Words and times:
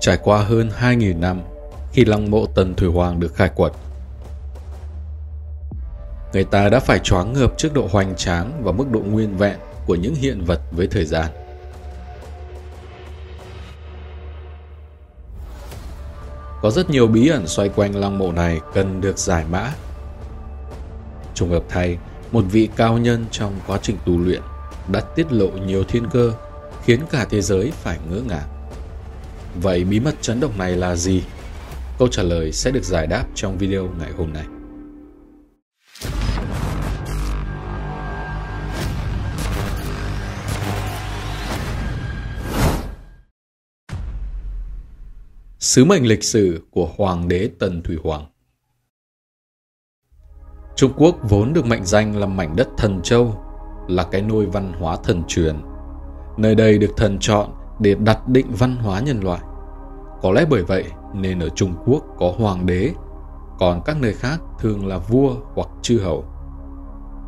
Trải 0.00 0.18
qua 0.22 0.42
hơn 0.42 0.70
2.000 0.80 1.20
năm 1.20 1.42
khi 1.92 2.04
lăng 2.04 2.30
mộ 2.30 2.46
Tần 2.46 2.74
Thủy 2.74 2.88
Hoàng 2.88 3.20
được 3.20 3.34
khai 3.34 3.50
quật, 3.54 3.72
người 6.32 6.44
ta 6.44 6.68
đã 6.68 6.80
phải 6.80 6.98
choáng 6.98 7.32
ngợp 7.32 7.52
trước 7.58 7.74
độ 7.74 7.88
hoành 7.90 8.16
tráng 8.16 8.64
và 8.64 8.72
mức 8.72 8.90
độ 8.90 9.00
nguyên 9.00 9.36
vẹn 9.36 9.58
của 9.86 9.94
những 9.94 10.14
hiện 10.14 10.44
vật 10.44 10.60
với 10.70 10.86
thời 10.86 11.04
gian. 11.04 11.26
Có 16.62 16.70
rất 16.70 16.90
nhiều 16.90 17.06
bí 17.06 17.28
ẩn 17.28 17.46
xoay 17.46 17.68
quanh 17.68 17.96
lăng 17.96 18.18
mộ 18.18 18.32
này 18.32 18.60
cần 18.74 19.00
được 19.00 19.18
giải 19.18 19.44
mã. 19.50 19.72
Trùng 21.34 21.50
hợp 21.50 21.62
thay, 21.68 21.98
một 22.32 22.44
vị 22.50 22.68
cao 22.76 22.98
nhân 22.98 23.24
trong 23.30 23.52
quá 23.66 23.78
trình 23.82 23.96
tu 24.06 24.18
luyện 24.18 24.42
đã 24.88 25.00
tiết 25.00 25.32
lộ 25.32 25.48
nhiều 25.48 25.84
thiên 25.84 26.10
cơ 26.10 26.32
khiến 26.84 27.00
cả 27.10 27.26
thế 27.30 27.42
giới 27.42 27.72
phải 27.82 27.98
ngỡ 28.10 28.20
ngàng. 28.20 28.59
Vậy 29.54 29.84
bí 29.84 30.00
mật 30.00 30.14
chấn 30.20 30.40
động 30.40 30.58
này 30.58 30.76
là 30.76 30.96
gì? 30.96 31.22
Câu 31.98 32.08
trả 32.08 32.22
lời 32.22 32.52
sẽ 32.52 32.70
được 32.70 32.84
giải 32.84 33.06
đáp 33.06 33.26
trong 33.34 33.58
video 33.58 33.88
ngày 33.98 34.12
hôm 34.12 34.32
nay. 34.32 34.46
Sứ 45.58 45.84
mệnh 45.84 46.06
lịch 46.06 46.24
sử 46.24 46.60
của 46.70 46.90
Hoàng 46.96 47.28
đế 47.28 47.50
Tần 47.58 47.82
Thủy 47.82 47.96
Hoàng 48.02 48.26
Trung 50.76 50.92
Quốc 50.96 51.16
vốn 51.28 51.52
được 51.52 51.66
mệnh 51.66 51.84
danh 51.84 52.16
là 52.16 52.26
mảnh 52.26 52.56
đất 52.56 52.68
thần 52.76 53.00
châu, 53.02 53.44
là 53.88 54.04
cái 54.10 54.22
nôi 54.22 54.46
văn 54.46 54.72
hóa 54.72 54.96
thần 55.04 55.22
truyền. 55.28 55.56
Nơi 56.36 56.54
đây 56.54 56.78
được 56.78 56.90
thần 56.96 57.18
chọn 57.20 57.59
để 57.80 57.94
đặt 57.94 58.28
định 58.28 58.46
văn 58.58 58.76
hóa 58.76 59.00
nhân 59.00 59.20
loại. 59.20 59.40
Có 60.22 60.32
lẽ 60.32 60.44
bởi 60.50 60.62
vậy 60.62 60.84
nên 61.14 61.38
ở 61.38 61.48
Trung 61.48 61.74
Quốc 61.86 62.04
có 62.18 62.32
hoàng 62.38 62.66
đế, 62.66 62.94
còn 63.58 63.82
các 63.84 63.96
nơi 64.00 64.12
khác 64.12 64.40
thường 64.58 64.86
là 64.86 64.98
vua 64.98 65.34
hoặc 65.54 65.68
chư 65.82 65.98
hầu. 65.98 66.24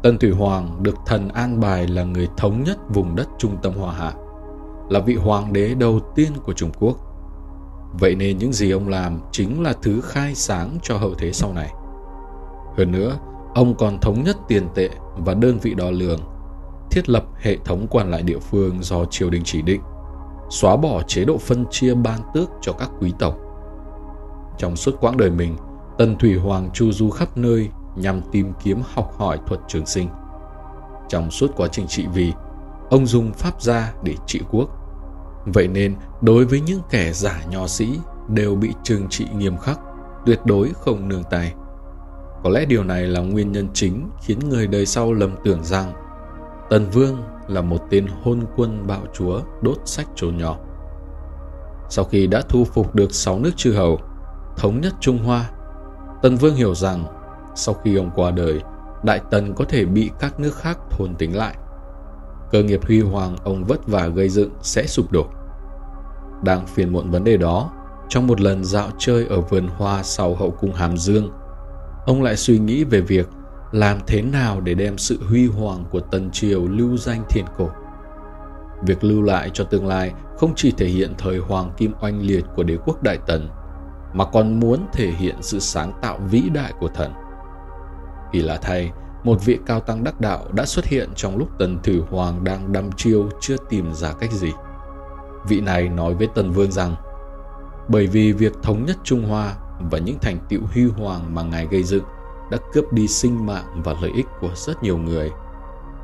Tân 0.02 0.18
Thủy 0.18 0.30
Hoàng 0.30 0.82
được 0.82 0.94
thần 1.06 1.28
an 1.28 1.60
bài 1.60 1.86
là 1.86 2.04
người 2.04 2.28
thống 2.36 2.62
nhất 2.64 2.78
vùng 2.88 3.16
đất 3.16 3.28
trung 3.38 3.56
tâm 3.62 3.72
Hoa 3.74 3.94
Hạ, 3.94 4.12
là 4.88 5.00
vị 5.00 5.14
hoàng 5.14 5.52
đế 5.52 5.74
đầu 5.74 6.00
tiên 6.14 6.32
của 6.44 6.52
Trung 6.52 6.70
Quốc. 6.78 6.96
Vậy 8.00 8.14
nên 8.14 8.38
những 8.38 8.52
gì 8.52 8.70
ông 8.70 8.88
làm 8.88 9.20
chính 9.32 9.62
là 9.62 9.72
thứ 9.82 10.00
khai 10.00 10.34
sáng 10.34 10.78
cho 10.82 10.96
hậu 10.96 11.14
thế 11.14 11.32
sau 11.32 11.52
này. 11.52 11.72
Hơn 12.76 12.92
nữa, 12.92 13.18
ông 13.54 13.74
còn 13.74 13.98
thống 14.00 14.22
nhất 14.24 14.36
tiền 14.48 14.68
tệ 14.74 14.88
và 15.16 15.34
đơn 15.34 15.58
vị 15.62 15.74
đo 15.74 15.90
lường, 15.90 16.20
thiết 16.90 17.08
lập 17.08 17.24
hệ 17.40 17.56
thống 17.56 17.86
quản 17.90 18.10
lại 18.10 18.22
địa 18.22 18.38
phương 18.38 18.82
do 18.82 19.04
triều 19.04 19.30
đình 19.30 19.42
chỉ 19.44 19.62
định, 19.62 19.80
xóa 20.52 20.76
bỏ 20.76 21.02
chế 21.06 21.24
độ 21.24 21.38
phân 21.38 21.64
chia 21.70 21.94
ban 21.94 22.20
tước 22.34 22.50
cho 22.60 22.72
các 22.72 22.90
quý 23.00 23.12
tộc. 23.18 23.36
Trong 24.58 24.76
suốt 24.76 25.00
quãng 25.00 25.16
đời 25.16 25.30
mình, 25.30 25.56
Tần 25.98 26.16
Thủy 26.18 26.36
Hoàng 26.36 26.70
chu 26.74 26.92
du 26.92 27.10
khắp 27.10 27.36
nơi 27.36 27.68
nhằm 27.96 28.20
tìm 28.32 28.52
kiếm 28.62 28.82
học 28.94 29.12
hỏi 29.18 29.38
thuật 29.46 29.60
trường 29.68 29.86
sinh. 29.86 30.08
Trong 31.08 31.30
suốt 31.30 31.50
quá 31.56 31.68
trình 31.72 31.86
trị 31.86 32.06
vì, 32.14 32.32
ông 32.90 33.06
dùng 33.06 33.32
pháp 33.32 33.62
gia 33.62 33.92
để 34.02 34.14
trị 34.26 34.40
quốc. 34.50 34.68
Vậy 35.46 35.68
nên, 35.68 35.96
đối 36.20 36.44
với 36.44 36.60
những 36.60 36.80
kẻ 36.90 37.12
giả 37.12 37.40
nho 37.50 37.66
sĩ 37.66 37.98
đều 38.28 38.54
bị 38.54 38.72
trừng 38.82 39.06
trị 39.10 39.26
nghiêm 39.36 39.56
khắc, 39.56 39.80
tuyệt 40.26 40.40
đối 40.44 40.70
không 40.74 41.08
nương 41.08 41.24
tay. 41.30 41.54
Có 42.44 42.50
lẽ 42.50 42.64
điều 42.64 42.84
này 42.84 43.02
là 43.02 43.20
nguyên 43.20 43.52
nhân 43.52 43.68
chính 43.74 44.08
khiến 44.20 44.38
người 44.48 44.66
đời 44.66 44.86
sau 44.86 45.12
lầm 45.12 45.34
tưởng 45.44 45.64
rằng 45.64 45.92
Tần 46.70 46.90
Vương 46.90 47.22
là 47.48 47.60
một 47.60 47.78
tên 47.90 48.06
hôn 48.22 48.40
quân 48.56 48.86
bạo 48.86 49.02
chúa 49.14 49.40
đốt 49.62 49.78
sách 49.84 50.06
trốn 50.16 50.36
nhỏ. 50.36 50.56
Sau 51.88 52.04
khi 52.04 52.26
đã 52.26 52.42
thu 52.48 52.64
phục 52.64 52.94
được 52.94 53.12
sáu 53.14 53.38
nước 53.38 53.50
chư 53.56 53.72
hầu, 53.72 53.98
thống 54.56 54.80
nhất 54.80 54.92
Trung 55.00 55.18
Hoa, 55.18 55.50
Tần 56.22 56.36
Vương 56.36 56.54
hiểu 56.54 56.74
rằng 56.74 57.04
sau 57.54 57.74
khi 57.74 57.96
ông 57.96 58.10
qua 58.14 58.30
đời, 58.30 58.60
Đại 59.02 59.20
Tần 59.30 59.54
có 59.54 59.64
thể 59.68 59.84
bị 59.84 60.10
các 60.18 60.40
nước 60.40 60.54
khác 60.54 60.78
thôn 60.90 61.14
tính 61.14 61.36
lại. 61.36 61.54
Cơ 62.50 62.62
nghiệp 62.62 62.80
huy 62.86 63.00
hoàng 63.00 63.36
ông 63.44 63.64
vất 63.64 63.86
vả 63.86 64.06
gây 64.06 64.28
dựng 64.28 64.50
sẽ 64.62 64.86
sụp 64.86 65.12
đổ. 65.12 65.26
Đang 66.44 66.66
phiền 66.66 66.92
muộn 66.92 67.10
vấn 67.10 67.24
đề 67.24 67.36
đó, 67.36 67.70
trong 68.08 68.26
một 68.26 68.40
lần 68.40 68.64
dạo 68.64 68.88
chơi 68.98 69.26
ở 69.26 69.40
vườn 69.40 69.68
hoa 69.76 70.02
sau 70.02 70.34
hậu 70.34 70.50
cung 70.50 70.72
Hàm 70.72 70.96
Dương, 70.96 71.30
ông 72.06 72.22
lại 72.22 72.36
suy 72.36 72.58
nghĩ 72.58 72.84
về 72.84 73.00
việc 73.00 73.28
làm 73.72 73.98
thế 74.06 74.22
nào 74.22 74.60
để 74.60 74.74
đem 74.74 74.98
sự 74.98 75.18
huy 75.28 75.46
hoàng 75.46 75.84
của 75.90 76.00
Tần 76.00 76.30
Triều 76.30 76.66
lưu 76.68 76.96
danh 76.96 77.24
thiên 77.28 77.44
cổ. 77.56 77.68
Việc 78.82 79.04
lưu 79.04 79.22
lại 79.22 79.50
cho 79.54 79.64
tương 79.64 79.86
lai 79.86 80.12
không 80.36 80.52
chỉ 80.56 80.70
thể 80.70 80.86
hiện 80.86 81.14
thời 81.18 81.38
hoàng 81.38 81.72
kim 81.76 81.92
oanh 82.00 82.20
liệt 82.20 82.44
của 82.56 82.62
đế 82.62 82.76
quốc 82.84 83.02
Đại 83.02 83.18
Tần, 83.26 83.48
mà 84.12 84.24
còn 84.24 84.60
muốn 84.60 84.86
thể 84.92 85.10
hiện 85.10 85.36
sự 85.40 85.58
sáng 85.58 85.92
tạo 86.02 86.18
vĩ 86.30 86.42
đại 86.54 86.72
của 86.80 86.88
thần. 86.88 87.12
Kỳ 88.32 88.42
lạ 88.42 88.58
thay, 88.62 88.90
một 89.24 89.44
vị 89.44 89.58
cao 89.66 89.80
tăng 89.80 90.04
đắc 90.04 90.20
đạo 90.20 90.46
đã 90.52 90.64
xuất 90.64 90.84
hiện 90.86 91.10
trong 91.16 91.36
lúc 91.36 91.48
Tần 91.58 91.78
Thử 91.82 92.02
Hoàng 92.10 92.44
đang 92.44 92.72
đăm 92.72 92.92
chiêu 92.92 93.28
chưa 93.40 93.56
tìm 93.68 93.92
ra 93.94 94.12
cách 94.12 94.32
gì. 94.32 94.52
Vị 95.48 95.60
này 95.60 95.88
nói 95.88 96.14
với 96.14 96.28
Tần 96.34 96.50
Vương 96.50 96.72
rằng, 96.72 96.94
bởi 97.88 98.06
vì 98.06 98.32
việc 98.32 98.52
thống 98.62 98.84
nhất 98.86 98.96
Trung 99.04 99.28
Hoa 99.28 99.54
và 99.90 99.98
những 99.98 100.18
thành 100.18 100.38
tựu 100.48 100.60
huy 100.74 100.84
hoàng 100.84 101.34
mà 101.34 101.42
Ngài 101.42 101.66
gây 101.66 101.82
dựng 101.82 102.04
đã 102.52 102.58
cướp 102.72 102.92
đi 102.92 103.08
sinh 103.08 103.46
mạng 103.46 103.82
và 103.84 103.94
lợi 104.02 104.10
ích 104.14 104.26
của 104.40 104.50
rất 104.54 104.82
nhiều 104.82 104.98
người. 104.98 105.30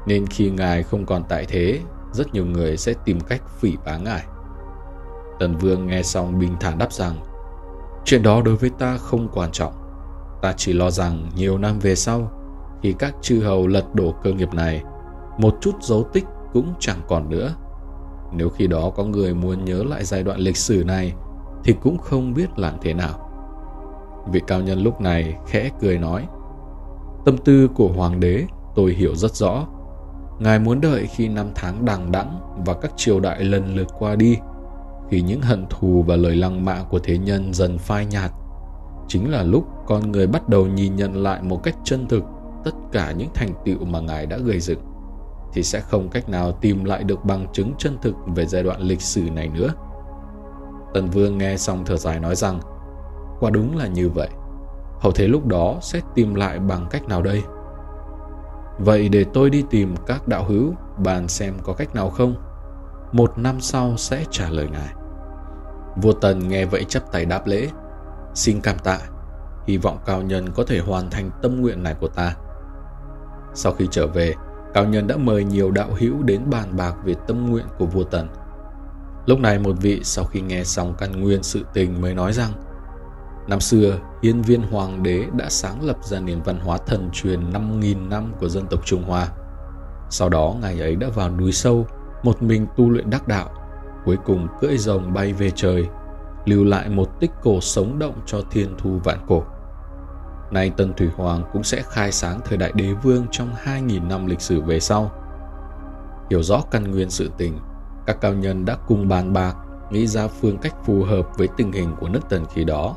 Nên 0.06 0.26
khi 0.26 0.50
Ngài 0.50 0.82
không 0.82 1.06
còn 1.06 1.22
tại 1.28 1.46
thế, 1.48 1.80
rất 2.12 2.34
nhiều 2.34 2.46
người 2.46 2.76
sẽ 2.76 2.94
tìm 3.04 3.20
cách 3.20 3.42
phỉ 3.60 3.76
báng 3.84 4.04
Ngài. 4.04 4.24
Tần 5.38 5.56
Vương 5.56 5.86
nghe 5.86 6.02
xong 6.02 6.38
bình 6.38 6.56
thản 6.60 6.78
đáp 6.78 6.92
rằng 6.92 7.16
Chuyện 8.04 8.22
đó 8.22 8.42
đối 8.44 8.56
với 8.56 8.70
ta 8.70 8.96
không 8.96 9.28
quan 9.34 9.52
trọng. 9.52 9.72
Ta 10.42 10.52
chỉ 10.56 10.72
lo 10.72 10.90
rằng 10.90 11.30
nhiều 11.36 11.58
năm 11.58 11.78
về 11.78 11.94
sau, 11.94 12.32
khi 12.82 12.94
các 12.98 13.14
chư 13.22 13.40
hầu 13.40 13.66
lật 13.66 13.94
đổ 13.94 14.14
cơ 14.22 14.32
nghiệp 14.32 14.54
này, 14.54 14.82
một 15.38 15.54
chút 15.60 15.82
dấu 15.82 16.08
tích 16.12 16.24
cũng 16.52 16.74
chẳng 16.80 17.00
còn 17.08 17.30
nữa. 17.30 17.54
Nếu 18.32 18.48
khi 18.48 18.66
đó 18.66 18.90
có 18.96 19.04
người 19.04 19.34
muốn 19.34 19.64
nhớ 19.64 19.84
lại 19.84 20.04
giai 20.04 20.22
đoạn 20.22 20.38
lịch 20.38 20.56
sử 20.56 20.84
này, 20.86 21.14
thì 21.64 21.74
cũng 21.80 21.98
không 21.98 22.34
biết 22.34 22.58
làm 22.58 22.74
thế 22.82 22.94
nào. 22.94 23.24
Vị 24.32 24.40
cao 24.46 24.60
nhân 24.60 24.82
lúc 24.82 25.00
này 25.00 25.36
khẽ 25.46 25.70
cười 25.80 25.98
nói 25.98 26.26
Tâm 27.24 27.38
tư 27.38 27.68
của 27.74 27.88
hoàng 27.88 28.20
đế 28.20 28.44
tôi 28.74 28.92
hiểu 28.92 29.14
rất 29.14 29.34
rõ. 29.34 29.66
Ngài 30.38 30.58
muốn 30.58 30.80
đợi 30.80 31.06
khi 31.06 31.28
năm 31.28 31.46
tháng 31.54 31.84
đằng 31.84 32.12
đẵng 32.12 32.40
và 32.66 32.74
các 32.74 32.92
triều 32.96 33.20
đại 33.20 33.44
lần 33.44 33.76
lượt 33.76 33.88
qua 33.98 34.16
đi, 34.16 34.36
khi 35.10 35.20
những 35.20 35.40
hận 35.40 35.66
thù 35.70 36.04
và 36.06 36.16
lời 36.16 36.36
lăng 36.36 36.64
mạ 36.64 36.82
của 36.90 36.98
thế 36.98 37.18
nhân 37.18 37.54
dần 37.54 37.78
phai 37.78 38.06
nhạt, 38.06 38.30
chính 39.08 39.30
là 39.30 39.42
lúc 39.42 39.66
con 39.86 40.12
người 40.12 40.26
bắt 40.26 40.48
đầu 40.48 40.66
nhìn 40.66 40.96
nhận 40.96 41.22
lại 41.22 41.42
một 41.42 41.62
cách 41.62 41.76
chân 41.84 42.06
thực 42.08 42.24
tất 42.64 42.74
cả 42.92 43.12
những 43.12 43.28
thành 43.34 43.50
tựu 43.64 43.84
mà 43.84 44.00
Ngài 44.00 44.26
đã 44.26 44.36
gây 44.36 44.60
dựng, 44.60 44.80
thì 45.52 45.62
sẽ 45.62 45.80
không 45.80 46.08
cách 46.08 46.28
nào 46.28 46.52
tìm 46.52 46.84
lại 46.84 47.04
được 47.04 47.24
bằng 47.24 47.46
chứng 47.52 47.72
chân 47.78 47.98
thực 48.02 48.14
về 48.26 48.46
giai 48.46 48.62
đoạn 48.62 48.80
lịch 48.80 49.02
sử 49.02 49.20
này 49.20 49.48
nữa. 49.48 49.68
Tần 50.94 51.06
Vương 51.06 51.38
nghe 51.38 51.56
xong 51.56 51.84
thở 51.86 51.96
dài 51.96 52.20
nói 52.20 52.34
rằng, 52.34 52.60
quả 53.40 53.50
đúng 53.50 53.76
là 53.76 53.86
như 53.86 54.08
vậy 54.08 54.28
hậu 55.00 55.12
thế 55.12 55.28
lúc 55.28 55.46
đó 55.46 55.78
sẽ 55.82 56.00
tìm 56.14 56.34
lại 56.34 56.58
bằng 56.58 56.86
cách 56.90 57.08
nào 57.08 57.22
đây? 57.22 57.42
Vậy 58.78 59.08
để 59.08 59.24
tôi 59.34 59.50
đi 59.50 59.64
tìm 59.70 59.94
các 60.06 60.28
đạo 60.28 60.44
hữu 60.44 60.74
bàn 60.98 61.28
xem 61.28 61.54
có 61.62 61.72
cách 61.72 61.94
nào 61.94 62.10
không? 62.10 62.34
Một 63.12 63.38
năm 63.38 63.60
sau 63.60 63.96
sẽ 63.96 64.24
trả 64.30 64.48
lời 64.50 64.68
ngài. 64.72 64.94
Vua 65.96 66.12
tần 66.12 66.48
nghe 66.48 66.64
vậy 66.64 66.84
chấp 66.88 67.12
tay 67.12 67.24
đáp 67.24 67.46
lễ. 67.46 67.68
Xin 68.34 68.60
cảm 68.60 68.78
tạ. 68.78 68.98
Hy 69.66 69.76
vọng 69.76 69.98
cao 70.06 70.22
nhân 70.22 70.52
có 70.54 70.64
thể 70.64 70.78
hoàn 70.78 71.10
thành 71.10 71.30
tâm 71.42 71.60
nguyện 71.60 71.82
này 71.82 71.94
của 72.00 72.08
ta. 72.08 72.34
Sau 73.54 73.72
khi 73.72 73.88
trở 73.90 74.06
về, 74.06 74.34
cao 74.74 74.84
nhân 74.84 75.06
đã 75.06 75.16
mời 75.16 75.44
nhiều 75.44 75.70
đạo 75.70 75.88
hữu 75.98 76.22
đến 76.22 76.40
bàn 76.50 76.76
bạc 76.76 76.94
về 77.04 77.14
tâm 77.26 77.46
nguyện 77.46 77.66
của 77.78 77.86
vua 77.86 78.04
tần. 78.04 78.28
Lúc 79.26 79.40
này 79.40 79.58
một 79.58 79.72
vị 79.80 80.00
sau 80.04 80.24
khi 80.24 80.40
nghe 80.40 80.64
xong 80.64 80.94
căn 80.98 81.20
nguyên 81.20 81.42
sự 81.42 81.64
tình 81.72 82.00
mới 82.00 82.14
nói 82.14 82.32
rằng 82.32 82.52
Năm 83.48 83.60
xưa, 83.60 83.98
hiên 84.22 84.42
viên 84.42 84.62
hoàng 84.62 85.02
đế 85.02 85.26
đã 85.36 85.46
sáng 85.48 85.84
lập 85.84 85.96
ra 86.04 86.20
nền 86.20 86.42
văn 86.42 86.60
hóa 86.60 86.78
thần 86.86 87.10
truyền 87.12 87.50
5.000 87.50 88.08
năm 88.08 88.32
của 88.40 88.48
dân 88.48 88.66
tộc 88.66 88.80
Trung 88.84 89.02
Hoa. 89.02 89.28
Sau 90.10 90.28
đó, 90.28 90.54
ngài 90.60 90.80
ấy 90.80 90.96
đã 90.96 91.08
vào 91.14 91.30
núi 91.30 91.52
sâu, 91.52 91.86
một 92.22 92.42
mình 92.42 92.66
tu 92.76 92.90
luyện 92.90 93.10
đắc 93.10 93.28
đạo, 93.28 93.50
cuối 94.04 94.16
cùng 94.24 94.48
cưỡi 94.60 94.78
rồng 94.78 95.12
bay 95.14 95.32
về 95.32 95.50
trời, 95.50 95.86
lưu 96.44 96.64
lại 96.64 96.88
một 96.88 97.20
tích 97.20 97.30
cổ 97.42 97.60
sống 97.60 97.98
động 97.98 98.14
cho 98.26 98.38
thiên 98.50 98.74
thu 98.78 98.98
vạn 99.04 99.18
cổ. 99.28 99.42
Nay 100.50 100.70
Tân 100.76 100.94
Thủy 100.94 101.08
Hoàng 101.16 101.42
cũng 101.52 101.62
sẽ 101.62 101.82
khai 101.82 102.12
sáng 102.12 102.40
thời 102.44 102.58
đại 102.58 102.72
đế 102.74 102.92
vương 102.92 103.26
trong 103.30 103.50
2.000 103.64 104.08
năm 104.08 104.26
lịch 104.26 104.40
sử 104.40 104.60
về 104.60 104.80
sau. 104.80 105.10
Hiểu 106.30 106.42
rõ 106.42 106.62
căn 106.70 106.90
nguyên 106.90 107.10
sự 107.10 107.30
tình, 107.38 107.58
các 108.06 108.20
cao 108.20 108.34
nhân 108.34 108.64
đã 108.64 108.76
cùng 108.86 109.08
bàn 109.08 109.32
bạc, 109.32 109.56
nghĩ 109.90 110.06
ra 110.06 110.28
phương 110.28 110.58
cách 110.58 110.74
phù 110.84 111.04
hợp 111.04 111.28
với 111.38 111.48
tình 111.56 111.72
hình 111.72 111.96
của 112.00 112.08
nước 112.08 112.20
Tần 112.28 112.44
khi 112.54 112.64
đó 112.64 112.96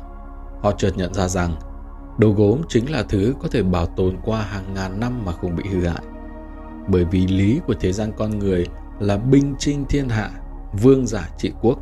Họ 0.62 0.72
chợt 0.72 0.90
nhận 0.96 1.14
ra 1.14 1.28
rằng 1.28 1.56
đồ 2.18 2.30
gốm 2.30 2.60
chính 2.68 2.90
là 2.90 3.02
thứ 3.08 3.34
có 3.42 3.48
thể 3.48 3.62
bảo 3.62 3.86
tồn 3.86 4.16
qua 4.24 4.42
hàng 4.42 4.74
ngàn 4.74 5.00
năm 5.00 5.24
mà 5.24 5.32
không 5.32 5.56
bị 5.56 5.64
hư 5.70 5.86
hại. 5.86 6.02
Bởi 6.88 7.04
vì 7.04 7.26
lý 7.26 7.60
của 7.66 7.74
thế 7.80 7.92
gian 7.92 8.12
con 8.16 8.38
người 8.38 8.66
là 9.00 9.16
binh 9.16 9.54
trinh 9.58 9.84
thiên 9.88 10.08
hạ, 10.08 10.30
vương 10.82 11.06
giả 11.06 11.28
trị 11.38 11.52
quốc. 11.62 11.78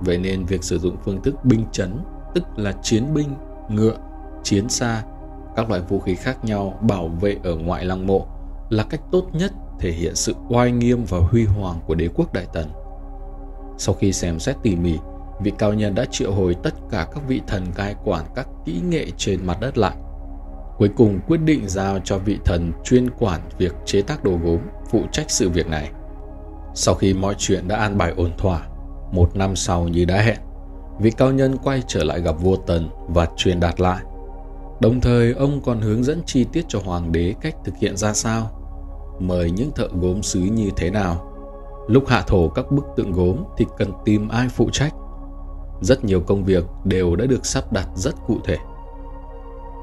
Vậy 0.00 0.18
nên 0.18 0.44
việc 0.44 0.64
sử 0.64 0.78
dụng 0.78 0.96
phương 1.04 1.22
thức 1.22 1.34
binh 1.44 1.66
chấn, 1.72 1.98
tức 2.34 2.44
là 2.56 2.72
chiến 2.82 3.14
binh, 3.14 3.28
ngựa, 3.68 3.96
chiến 4.42 4.68
xa, 4.68 5.02
các 5.56 5.70
loại 5.70 5.80
vũ 5.80 6.00
khí 6.00 6.14
khác 6.14 6.44
nhau 6.44 6.78
bảo 6.82 7.08
vệ 7.08 7.36
ở 7.44 7.56
ngoại 7.56 7.84
lăng 7.84 8.06
mộ 8.06 8.26
là 8.68 8.84
cách 8.90 9.00
tốt 9.12 9.26
nhất 9.32 9.52
thể 9.80 9.92
hiện 9.92 10.14
sự 10.14 10.34
oai 10.48 10.72
nghiêm 10.72 11.04
và 11.08 11.18
huy 11.18 11.44
hoàng 11.44 11.80
của 11.86 11.94
đế 11.94 12.08
quốc 12.14 12.32
Đại 12.32 12.46
Tần. 12.52 12.66
Sau 13.78 13.94
khi 13.94 14.12
xem 14.12 14.38
xét 14.38 14.56
tỉ 14.62 14.76
mỉ, 14.76 14.98
vị 15.40 15.52
cao 15.58 15.72
nhân 15.72 15.94
đã 15.94 16.04
triệu 16.10 16.32
hồi 16.32 16.56
tất 16.62 16.74
cả 16.90 17.06
các 17.14 17.22
vị 17.28 17.40
thần 17.46 17.64
cai 17.74 17.94
quản 18.04 18.24
các 18.34 18.48
kỹ 18.64 18.80
nghệ 18.88 19.06
trên 19.16 19.46
mặt 19.46 19.60
đất 19.60 19.78
lại. 19.78 19.96
Cuối 20.78 20.90
cùng 20.96 21.20
quyết 21.28 21.40
định 21.40 21.68
giao 21.68 21.98
cho 22.04 22.18
vị 22.18 22.38
thần 22.44 22.72
chuyên 22.84 23.10
quản 23.10 23.40
việc 23.58 23.74
chế 23.84 24.02
tác 24.02 24.24
đồ 24.24 24.38
gốm 24.44 24.58
phụ 24.90 25.02
trách 25.12 25.30
sự 25.30 25.50
việc 25.50 25.66
này. 25.66 25.90
Sau 26.74 26.94
khi 26.94 27.14
mọi 27.14 27.34
chuyện 27.38 27.68
đã 27.68 27.76
an 27.76 27.98
bài 27.98 28.12
ổn 28.16 28.30
thỏa, 28.38 28.60
một 29.12 29.36
năm 29.36 29.56
sau 29.56 29.88
như 29.88 30.04
đã 30.04 30.22
hẹn, 30.22 30.38
vị 31.00 31.10
cao 31.10 31.32
nhân 31.32 31.56
quay 31.64 31.82
trở 31.86 32.04
lại 32.04 32.20
gặp 32.20 32.32
vua 32.40 32.56
Tần 32.56 32.88
và 33.08 33.26
truyền 33.36 33.60
đạt 33.60 33.80
lại. 33.80 34.02
Đồng 34.80 35.00
thời 35.00 35.32
ông 35.32 35.60
còn 35.64 35.80
hướng 35.80 36.04
dẫn 36.04 36.22
chi 36.26 36.46
tiết 36.52 36.64
cho 36.68 36.78
hoàng 36.84 37.12
đế 37.12 37.34
cách 37.40 37.56
thực 37.64 37.74
hiện 37.76 37.96
ra 37.96 38.12
sao, 38.12 38.50
mời 39.20 39.50
những 39.50 39.70
thợ 39.74 39.88
gốm 40.00 40.22
sứ 40.22 40.40
như 40.40 40.70
thế 40.76 40.90
nào. 40.90 41.30
Lúc 41.88 42.08
hạ 42.08 42.22
thổ 42.26 42.48
các 42.48 42.70
bức 42.70 42.84
tượng 42.96 43.12
gốm 43.12 43.36
thì 43.56 43.66
cần 43.78 43.92
tìm 44.04 44.28
ai 44.28 44.48
phụ 44.48 44.70
trách. 44.72 44.94
Rất 45.84 46.04
nhiều 46.04 46.20
công 46.20 46.44
việc 46.44 46.64
đều 46.84 47.16
đã 47.16 47.26
được 47.26 47.46
sắp 47.46 47.72
đặt 47.72 47.88
rất 47.94 48.14
cụ 48.26 48.38
thể. 48.44 48.56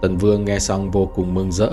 Tần 0.02 0.18
Vương 0.18 0.46
nghe 0.46 0.60
xong 0.60 0.92
vô 0.92 1.12
cùng 1.16 1.34
mừng 1.34 1.52
rỡ, 1.52 1.72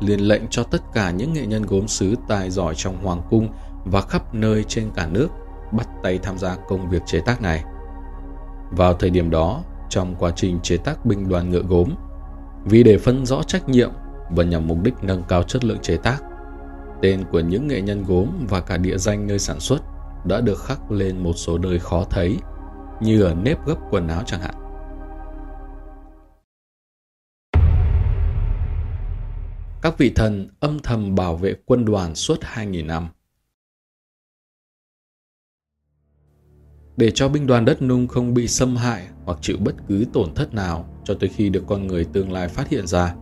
liền 0.00 0.20
lệnh 0.20 0.42
cho 0.50 0.62
tất 0.62 0.82
cả 0.92 1.10
những 1.10 1.32
nghệ 1.32 1.46
nhân 1.46 1.62
gốm 1.62 1.88
sứ 1.88 2.14
tài 2.28 2.50
giỏi 2.50 2.74
trong 2.74 3.04
hoàng 3.04 3.22
cung 3.30 3.48
và 3.84 4.00
khắp 4.00 4.34
nơi 4.34 4.64
trên 4.64 4.90
cả 4.94 5.08
nước 5.12 5.28
bắt 5.72 5.88
tay 6.02 6.18
tham 6.22 6.38
gia 6.38 6.56
công 6.56 6.90
việc 6.90 7.02
chế 7.06 7.20
tác 7.20 7.42
này. 7.42 7.64
Vào 8.70 8.94
thời 8.94 9.10
điểm 9.10 9.30
đó, 9.30 9.62
trong 9.90 10.14
quá 10.18 10.30
trình 10.36 10.60
chế 10.62 10.76
tác 10.76 11.06
binh 11.06 11.28
đoàn 11.28 11.50
ngựa 11.50 11.62
gốm, 11.62 11.88
vì 12.64 12.82
để 12.82 12.98
phân 12.98 13.26
rõ 13.26 13.42
trách 13.42 13.68
nhiệm 13.68 13.90
và 14.30 14.44
nhằm 14.44 14.66
mục 14.66 14.78
đích 14.82 14.94
nâng 15.02 15.22
cao 15.28 15.42
chất 15.42 15.64
lượng 15.64 15.78
chế 15.82 15.96
tác, 15.96 16.18
tên 17.02 17.24
của 17.32 17.40
những 17.40 17.68
nghệ 17.68 17.80
nhân 17.80 18.04
gốm 18.08 18.28
và 18.48 18.60
cả 18.60 18.76
địa 18.76 18.98
danh 18.98 19.26
nơi 19.26 19.38
sản 19.38 19.60
xuất 19.60 19.78
đã 20.24 20.40
được 20.40 20.58
khắc 20.58 20.90
lên 20.90 21.18
một 21.18 21.32
số 21.36 21.58
nơi 21.58 21.78
khó 21.78 22.04
thấy, 22.10 22.38
như 23.00 23.22
ở 23.22 23.34
nếp 23.34 23.66
gấp 23.66 23.76
quần 23.90 24.08
áo 24.08 24.22
chẳng 24.26 24.40
hạn. 24.40 24.54
Các 29.82 29.98
vị 29.98 30.12
thần 30.16 30.48
âm 30.60 30.78
thầm 30.78 31.14
bảo 31.14 31.36
vệ 31.36 31.54
quân 31.66 31.84
đoàn 31.84 32.14
suốt 32.14 32.40
2.000 32.40 32.86
năm. 32.86 33.08
để 36.98 37.10
cho 37.10 37.28
binh 37.28 37.46
đoàn 37.46 37.64
đất 37.64 37.82
nung 37.82 38.08
không 38.08 38.34
bị 38.34 38.48
xâm 38.48 38.76
hại 38.76 39.06
hoặc 39.24 39.38
chịu 39.40 39.56
bất 39.60 39.74
cứ 39.88 40.04
tổn 40.12 40.34
thất 40.34 40.54
nào 40.54 40.88
cho 41.04 41.14
tới 41.14 41.28
khi 41.28 41.48
được 41.48 41.64
con 41.66 41.86
người 41.86 42.04
tương 42.04 42.32
lai 42.32 42.48
phát 42.48 42.68
hiện 42.68 42.86
ra. 42.86 43.14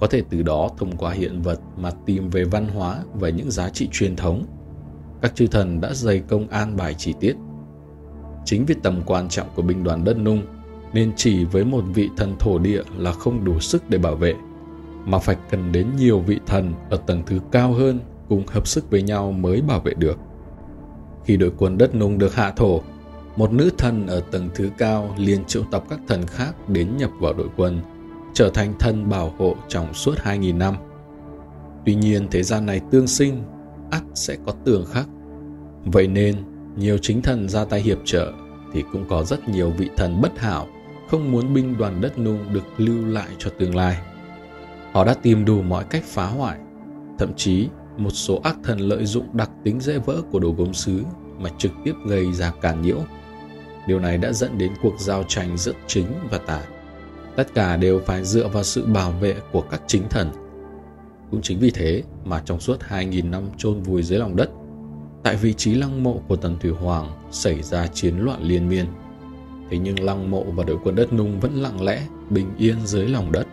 Có 0.00 0.06
thể 0.06 0.22
từ 0.30 0.42
đó 0.42 0.68
thông 0.78 0.96
qua 0.96 1.12
hiện 1.12 1.42
vật 1.42 1.60
mà 1.76 1.90
tìm 2.06 2.30
về 2.30 2.44
văn 2.44 2.68
hóa 2.68 2.98
và 3.14 3.28
những 3.28 3.50
giá 3.50 3.68
trị 3.68 3.88
truyền 3.92 4.16
thống. 4.16 4.46
Các 5.22 5.34
chư 5.34 5.46
thần 5.46 5.80
đã 5.80 5.94
dày 5.94 6.20
công 6.20 6.48
an 6.48 6.76
bài 6.76 6.94
chi 6.94 7.14
tiết. 7.20 7.36
Chính 8.44 8.66
vì 8.66 8.74
tầm 8.82 9.00
quan 9.06 9.28
trọng 9.28 9.46
của 9.54 9.62
binh 9.62 9.84
đoàn 9.84 10.04
đất 10.04 10.18
nung 10.18 10.42
nên 10.92 11.12
chỉ 11.16 11.44
với 11.44 11.64
một 11.64 11.84
vị 11.94 12.10
thần 12.16 12.36
thổ 12.38 12.58
địa 12.58 12.82
là 12.96 13.12
không 13.12 13.44
đủ 13.44 13.60
sức 13.60 13.90
để 13.90 13.98
bảo 13.98 14.16
vệ, 14.16 14.34
mà 15.04 15.18
phải 15.18 15.36
cần 15.50 15.72
đến 15.72 15.86
nhiều 15.96 16.20
vị 16.20 16.40
thần 16.46 16.74
ở 16.90 16.96
tầng 17.06 17.22
thứ 17.26 17.38
cao 17.52 17.72
hơn 17.72 18.00
cùng 18.28 18.46
hợp 18.46 18.66
sức 18.66 18.90
với 18.90 19.02
nhau 19.02 19.32
mới 19.32 19.62
bảo 19.62 19.80
vệ 19.80 19.94
được. 19.94 20.18
Khi 21.24 21.36
đội 21.36 21.52
quân 21.58 21.78
đất 21.78 21.94
nung 21.94 22.18
được 22.18 22.34
hạ 22.34 22.52
thổ, 22.56 22.80
một 23.36 23.52
nữ 23.52 23.70
thần 23.78 24.06
ở 24.06 24.20
tầng 24.20 24.48
thứ 24.54 24.70
cao 24.78 25.14
liền 25.18 25.44
triệu 25.44 25.62
tập 25.70 25.84
các 25.90 26.00
thần 26.08 26.26
khác 26.26 26.68
đến 26.68 26.96
nhập 26.96 27.10
vào 27.20 27.32
đội 27.32 27.48
quân, 27.56 27.80
trở 28.34 28.50
thành 28.54 28.74
thần 28.78 29.08
bảo 29.08 29.34
hộ 29.38 29.56
trong 29.68 29.94
suốt 29.94 30.14
2.000 30.24 30.58
năm. 30.58 30.74
Tuy 31.86 31.94
nhiên 31.94 32.26
thế 32.30 32.42
gian 32.42 32.66
này 32.66 32.80
tương 32.90 33.06
sinh, 33.06 33.42
ắt 33.90 34.02
sẽ 34.14 34.36
có 34.46 34.52
tường 34.64 34.84
khắc. 34.92 35.06
Vậy 35.84 36.08
nên, 36.08 36.36
nhiều 36.76 36.98
chính 36.98 37.22
thần 37.22 37.48
ra 37.48 37.64
tay 37.64 37.80
hiệp 37.80 37.98
trợ 38.04 38.32
thì 38.72 38.84
cũng 38.92 39.04
có 39.08 39.24
rất 39.24 39.48
nhiều 39.48 39.70
vị 39.70 39.90
thần 39.96 40.20
bất 40.20 40.38
hảo 40.38 40.68
không 41.08 41.32
muốn 41.32 41.54
binh 41.54 41.78
đoàn 41.78 42.00
đất 42.00 42.18
nung 42.18 42.52
được 42.52 42.64
lưu 42.76 43.06
lại 43.06 43.28
cho 43.38 43.50
tương 43.58 43.74
lai. 43.74 43.98
Họ 44.92 45.04
đã 45.04 45.14
tìm 45.14 45.44
đủ 45.44 45.62
mọi 45.62 45.84
cách 45.84 46.04
phá 46.06 46.26
hoại, 46.26 46.58
thậm 47.18 47.34
chí 47.36 47.68
một 47.96 48.10
số 48.10 48.40
ác 48.44 48.56
thần 48.64 48.78
lợi 48.78 49.06
dụng 49.06 49.26
đặc 49.32 49.50
tính 49.64 49.80
dễ 49.80 49.98
vỡ 49.98 50.22
của 50.30 50.38
đồ 50.38 50.54
gốm 50.58 50.74
sứ 50.74 51.02
mà 51.38 51.50
trực 51.58 51.72
tiếp 51.84 51.92
gây 52.06 52.32
ra 52.32 52.52
cản 52.60 52.82
nhiễu 52.82 52.98
Điều 53.86 54.00
này 54.00 54.18
đã 54.18 54.32
dẫn 54.32 54.58
đến 54.58 54.72
cuộc 54.82 55.00
giao 55.00 55.22
tranh 55.28 55.56
giữa 55.56 55.72
chính 55.86 56.06
và 56.30 56.38
tà. 56.38 56.62
Tất 57.36 57.54
cả 57.54 57.76
đều 57.76 58.00
phải 58.06 58.24
dựa 58.24 58.48
vào 58.48 58.62
sự 58.62 58.86
bảo 58.86 59.12
vệ 59.12 59.36
của 59.52 59.60
các 59.60 59.82
chính 59.86 60.08
thần. 60.10 60.30
Cũng 61.30 61.42
chính 61.42 61.58
vì 61.58 61.70
thế 61.70 62.02
mà 62.24 62.42
trong 62.44 62.60
suốt 62.60 62.80
2.000 62.88 63.30
năm 63.30 63.42
chôn 63.56 63.80
vùi 63.80 64.02
dưới 64.02 64.18
lòng 64.18 64.36
đất, 64.36 64.50
tại 65.22 65.36
vị 65.36 65.52
trí 65.52 65.74
lăng 65.74 66.02
mộ 66.02 66.20
của 66.28 66.36
Tần 66.36 66.58
Thủy 66.58 66.70
Hoàng 66.70 67.12
xảy 67.30 67.62
ra 67.62 67.86
chiến 67.86 68.18
loạn 68.18 68.42
liên 68.42 68.68
miên. 68.68 68.86
Thế 69.70 69.78
nhưng 69.78 70.00
lăng 70.00 70.30
mộ 70.30 70.44
và 70.44 70.64
đội 70.64 70.78
quân 70.84 70.94
đất 70.94 71.12
nung 71.12 71.40
vẫn 71.40 71.54
lặng 71.54 71.84
lẽ, 71.84 72.02
bình 72.30 72.50
yên 72.58 72.76
dưới 72.84 73.08
lòng 73.08 73.32
đất. 73.32 73.46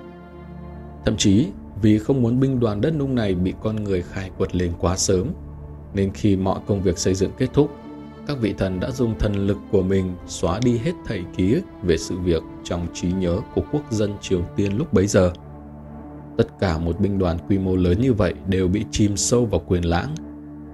Thậm 1.05 1.17
chí 1.17 1.47
vì 1.81 1.99
không 1.99 2.21
muốn 2.21 2.39
binh 2.39 2.59
đoàn 2.59 2.81
đất 2.81 2.93
nung 2.95 3.15
này 3.15 3.35
bị 3.35 3.53
con 3.63 3.83
người 3.83 4.01
khai 4.01 4.31
quật 4.37 4.55
lên 4.55 4.73
quá 4.79 4.97
sớm, 4.97 5.27
nên 5.93 6.11
khi 6.13 6.35
mọi 6.35 6.59
công 6.67 6.81
việc 6.81 6.97
xây 6.97 7.13
dựng 7.13 7.31
kết 7.37 7.47
thúc 7.53 7.71
các 8.29 8.37
vị 8.41 8.53
thần 8.57 8.79
đã 8.79 8.91
dùng 8.91 9.19
thần 9.19 9.47
lực 9.47 9.57
của 9.71 9.81
mình 9.81 10.15
xóa 10.27 10.59
đi 10.63 10.77
hết 10.77 10.91
thảy 11.05 11.23
ký 11.37 11.53
ức 11.53 11.61
về 11.83 11.97
sự 11.97 12.17
việc 12.19 12.43
trong 12.63 12.87
trí 12.93 13.11
nhớ 13.11 13.39
của 13.55 13.61
quốc 13.71 13.91
dân 13.91 14.13
Triều 14.21 14.41
Tiên 14.55 14.77
lúc 14.77 14.93
bấy 14.93 15.07
giờ. 15.07 15.31
Tất 16.37 16.59
cả 16.59 16.77
một 16.77 16.99
binh 16.99 17.19
đoàn 17.19 17.37
quy 17.47 17.57
mô 17.57 17.75
lớn 17.75 18.01
như 18.01 18.13
vậy 18.13 18.33
đều 18.47 18.67
bị 18.67 18.85
chìm 18.91 19.17
sâu 19.17 19.45
vào 19.45 19.61
quyền 19.67 19.85
lãng. 19.85 20.15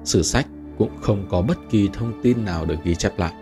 Sử 0.03 0.21
sách 0.21 0.47
cũng 0.77 0.91
không 1.01 1.25
có 1.29 1.41
bất 1.41 1.57
kỳ 1.69 1.89
thông 1.93 2.21
tin 2.23 2.45
nào 2.45 2.65
được 2.65 2.77
ghi 2.83 2.95
chép 2.95 3.19
lại. 3.19 3.33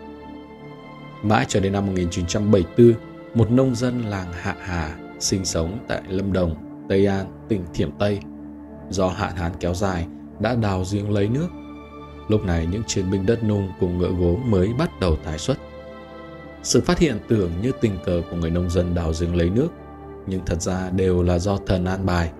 Mãi 1.22 1.46
cho 1.48 1.60
đến 1.60 1.72
năm 1.72 1.86
1974, 1.86 2.92
một 3.34 3.50
nông 3.50 3.74
dân 3.74 4.00
làng 4.00 4.32
Hạ 4.32 4.56
Hà 4.60 4.96
sinh 5.20 5.44
sống 5.44 5.78
tại 5.88 6.02
Lâm 6.08 6.32
Đồng, 6.32 6.54
Tây 6.88 7.06
An, 7.06 7.26
tỉnh 7.48 7.64
Thiểm 7.74 7.90
Tây. 7.98 8.20
Do 8.90 9.08
hạn 9.08 9.36
hán 9.36 9.52
kéo 9.60 9.74
dài, 9.74 10.06
đã 10.40 10.54
đào 10.54 10.84
giếng 10.92 11.10
lấy 11.10 11.28
nước 11.28 11.48
Lúc 12.28 12.44
này 12.44 12.66
những 12.66 12.82
chiến 12.86 13.10
binh 13.10 13.26
đất 13.26 13.44
nung 13.44 13.68
cùng 13.80 13.98
ngựa 13.98 14.12
gỗ 14.12 14.36
mới 14.44 14.72
bắt 14.78 15.00
đầu 15.00 15.16
tái 15.16 15.38
xuất. 15.38 15.58
Sự 16.62 16.80
phát 16.80 16.98
hiện 16.98 17.18
tưởng 17.28 17.50
như 17.62 17.72
tình 17.80 17.98
cờ 18.04 18.22
của 18.30 18.36
người 18.36 18.50
nông 18.50 18.70
dân 18.70 18.94
đào 18.94 19.12
giếng 19.20 19.36
lấy 19.36 19.50
nước, 19.50 19.68
nhưng 20.26 20.40
thật 20.46 20.62
ra 20.62 20.90
đều 20.90 21.22
là 21.22 21.38
do 21.38 21.58
thần 21.66 21.84
an 21.84 22.06
bài. 22.06 22.30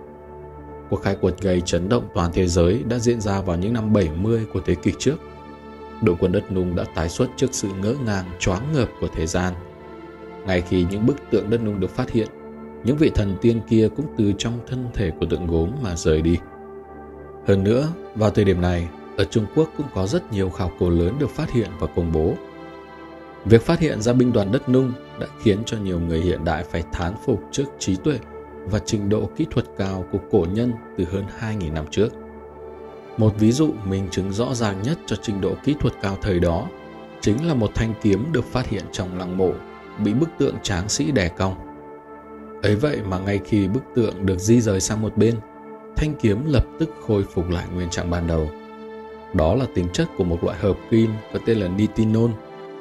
Cuộc 0.90 1.02
khai 1.02 1.16
quật 1.20 1.40
gây 1.40 1.60
chấn 1.60 1.88
động 1.88 2.08
toàn 2.14 2.30
thế 2.32 2.46
giới 2.46 2.82
đã 2.88 2.98
diễn 2.98 3.20
ra 3.20 3.40
vào 3.40 3.56
những 3.56 3.72
năm 3.72 3.92
70 3.92 4.46
của 4.52 4.60
thế 4.66 4.74
kỷ 4.74 4.92
trước. 4.98 5.16
Đội 6.02 6.16
quân 6.20 6.32
đất 6.32 6.52
nung 6.52 6.76
đã 6.76 6.84
tái 6.94 7.08
xuất 7.08 7.28
trước 7.36 7.48
sự 7.52 7.68
ngỡ 7.82 7.94
ngàng 8.06 8.24
choáng 8.38 8.72
ngợp 8.72 8.88
của 9.00 9.08
thế 9.14 9.26
gian. 9.26 9.54
Ngay 10.46 10.60
khi 10.60 10.86
những 10.90 11.06
bức 11.06 11.16
tượng 11.30 11.50
đất 11.50 11.60
nung 11.64 11.80
được 11.80 11.90
phát 11.90 12.10
hiện, 12.10 12.28
những 12.84 12.96
vị 12.96 13.10
thần 13.14 13.36
tiên 13.40 13.60
kia 13.68 13.88
cũng 13.96 14.06
từ 14.16 14.32
trong 14.38 14.58
thân 14.66 14.86
thể 14.94 15.10
của 15.20 15.26
tượng 15.26 15.46
gốm 15.46 15.70
mà 15.82 15.96
rời 15.96 16.22
đi. 16.22 16.38
Hơn 17.46 17.64
nữa, 17.64 17.88
vào 18.14 18.30
thời 18.30 18.44
điểm 18.44 18.60
này, 18.60 18.88
ở 19.16 19.24
Trung 19.24 19.46
Quốc 19.54 19.70
cũng 19.76 19.86
có 19.94 20.06
rất 20.06 20.32
nhiều 20.32 20.50
khảo 20.50 20.70
cổ 20.78 20.90
lớn 20.90 21.14
được 21.18 21.30
phát 21.30 21.50
hiện 21.50 21.70
và 21.78 21.86
công 21.96 22.12
bố. 22.12 22.34
Việc 23.44 23.62
phát 23.62 23.80
hiện 23.80 24.02
ra 24.02 24.12
binh 24.12 24.32
đoàn 24.32 24.52
đất 24.52 24.68
nung 24.68 24.92
đã 25.20 25.26
khiến 25.42 25.58
cho 25.66 25.76
nhiều 25.76 26.00
người 26.00 26.20
hiện 26.20 26.44
đại 26.44 26.64
phải 26.64 26.82
thán 26.92 27.14
phục 27.24 27.40
trước 27.52 27.64
trí 27.78 27.96
tuệ 27.96 28.18
và 28.66 28.78
trình 28.78 29.08
độ 29.08 29.30
kỹ 29.36 29.46
thuật 29.50 29.66
cao 29.78 30.04
của 30.12 30.18
cổ 30.30 30.46
nhân 30.52 30.72
từ 30.98 31.04
hơn 31.04 31.24
2.000 31.40 31.72
năm 31.72 31.84
trước. 31.90 32.08
Một 33.16 33.34
ví 33.38 33.52
dụ 33.52 33.72
minh 33.84 34.08
chứng 34.10 34.32
rõ 34.32 34.54
ràng 34.54 34.82
nhất 34.82 34.98
cho 35.06 35.16
trình 35.22 35.40
độ 35.40 35.54
kỹ 35.64 35.74
thuật 35.80 35.94
cao 36.02 36.16
thời 36.22 36.40
đó 36.40 36.68
chính 37.20 37.46
là 37.46 37.54
một 37.54 37.70
thanh 37.74 37.94
kiếm 38.02 38.32
được 38.32 38.44
phát 38.44 38.66
hiện 38.68 38.84
trong 38.92 39.18
lăng 39.18 39.36
mộ 39.36 39.52
bị 40.04 40.14
bức 40.14 40.28
tượng 40.38 40.54
tráng 40.62 40.88
sĩ 40.88 41.10
đè 41.10 41.28
cong. 41.28 41.54
Ấy 42.62 42.76
vậy 42.76 43.00
mà 43.08 43.18
ngay 43.18 43.40
khi 43.44 43.68
bức 43.68 43.82
tượng 43.94 44.26
được 44.26 44.38
di 44.38 44.60
rời 44.60 44.80
sang 44.80 45.02
một 45.02 45.16
bên, 45.16 45.34
thanh 45.96 46.14
kiếm 46.14 46.44
lập 46.46 46.64
tức 46.78 46.90
khôi 47.06 47.22
phục 47.22 47.50
lại 47.50 47.66
nguyên 47.74 47.90
trạng 47.90 48.10
ban 48.10 48.26
đầu– 48.26 48.50
đó 49.34 49.54
là 49.54 49.66
tính 49.74 49.88
chất 49.92 50.08
của 50.16 50.24
một 50.24 50.44
loại 50.44 50.58
hợp 50.58 50.76
kim 50.90 51.10
có 51.32 51.38
tên 51.46 51.58
là 51.58 51.68
nitinol, 51.68 52.30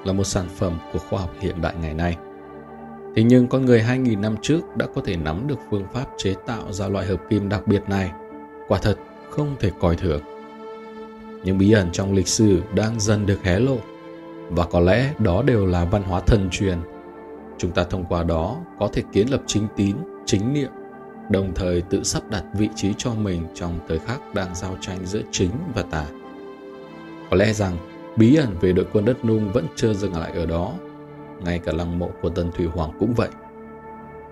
là 0.06 0.14
một 0.14 0.24
sản 0.24 0.48
phẩm 0.56 0.78
của 0.94 1.00
khoa 1.00 1.22
học 1.22 1.30
hiện 1.40 1.62
đại 1.62 1.74
ngày 1.82 1.94
nay. 1.94 2.18
Thế 3.16 3.24
nhưng 3.24 3.48
con 3.48 3.66
người 3.66 3.82
2.000 3.82 4.20
năm 4.20 4.36
trước 4.42 4.78
đã 4.78 4.86
có 4.96 5.02
thể 5.06 5.18
nắm 5.18 5.48
được 5.48 5.60
phương 5.70 5.86
pháp 5.94 6.06
chế 6.18 6.36
tạo 6.46 6.72
ra 6.72 6.88
loại 6.88 7.06
hợp 7.06 7.22
kim 7.30 7.50
đặc 7.50 7.68
biệt 7.68 7.82
này. 7.88 8.12
Quả 8.68 8.80
thật 8.80 8.96
không 9.30 9.56
thể 9.60 9.72
coi 9.80 9.96
thường. 9.96 10.22
Những 11.44 11.58
bí 11.58 11.72
ẩn 11.72 11.92
trong 11.92 12.14
lịch 12.14 12.28
sử 12.28 12.62
đang 12.76 13.00
dần 13.00 13.26
được 13.26 13.44
hé 13.44 13.60
lộ 13.60 13.78
và 14.50 14.66
có 14.66 14.80
lẽ 14.80 15.14
đó 15.20 15.44
đều 15.44 15.66
là 15.66 15.86
văn 15.86 16.04
hóa 16.04 16.20
thần 16.20 16.50
truyền. 16.52 16.78
Chúng 17.58 17.72
ta 17.72 17.84
thông 17.84 18.06
qua 18.06 18.24
đó 18.24 18.58
có 18.80 18.90
thể 18.94 19.04
kiến 19.14 19.28
lập 19.32 19.42
chính 19.46 19.68
tín, 19.76 19.96
chính 20.26 20.54
niệm, 20.54 20.70
đồng 21.30 21.52
thời 21.56 21.82
tự 21.82 22.04
sắp 22.04 22.24
đặt 22.30 22.44
vị 22.54 22.70
trí 22.76 22.94
cho 22.98 23.14
mình 23.14 23.48
trong 23.54 23.80
thời 23.88 24.00
khắc 24.00 24.34
đang 24.34 24.56
giao 24.56 24.78
tranh 24.82 25.06
giữa 25.06 25.22
chính 25.32 25.52
và 25.76 25.82
tà. 25.82 26.06
Có 27.30 27.38
lẽ 27.38 27.54
rằng 27.54 27.78
bí 28.16 28.36
ẩn 28.36 28.56
về 28.62 28.72
đội 28.72 28.86
quân 28.94 29.06
đất 29.06 29.26
nung 29.26 29.52
vẫn 29.52 29.66
chưa 29.76 29.94
dừng 29.94 30.14
lại 30.14 30.32
ở 30.32 30.46
đó, 30.46 30.74
ngay 31.44 31.60
cả 31.60 31.72
lăng 31.72 32.00
mộ 32.00 32.10
của 32.22 32.30
Tần 32.30 32.52
Thủy 32.52 32.66
Hoàng 32.66 32.92
cũng 33.00 33.14
vậy. 33.14 33.30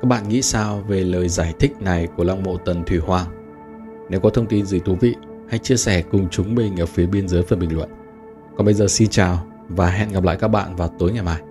Các 0.02 0.08
bạn 0.08 0.30
nghĩ 0.30 0.42
sao 0.42 0.84
về 0.88 1.04
lời 1.04 1.30
giải 1.30 1.54
thích 1.60 1.74
này 1.80 2.08
của 2.16 2.24
lăng 2.24 2.44
mộ 2.44 2.58
Tần 2.58 2.84
Thủy 2.84 2.98
Hoàng? 2.98 3.28
Nếu 4.10 4.20
có 4.20 4.30
thông 4.30 4.48
tin 4.48 4.66
gì 4.66 4.80
thú 4.80 4.96
vị, 4.96 5.16
hãy 5.50 5.60
chia 5.60 5.78
sẻ 5.78 6.02
cùng 6.02 6.30
chúng 6.30 6.56
mình 6.56 6.78
ở 6.78 6.86
phía 6.86 7.06
bên 7.06 7.28
dưới 7.28 7.44
phần 7.44 7.60
bình 7.60 7.76
luận. 7.76 7.90
Còn 8.58 8.66
bây 8.66 8.74
giờ 8.74 8.88
xin 8.88 9.10
chào 9.10 9.48
và 9.70 9.88
hẹn 9.88 10.10
gặp 10.10 10.24
lại 10.24 10.38
các 10.40 10.48
bạn 10.48 10.76
vào 10.76 10.88
tối 11.00 11.12
ngày 11.12 11.24
mai. 11.24 11.42